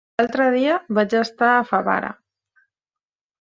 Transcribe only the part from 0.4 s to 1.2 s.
dia vaig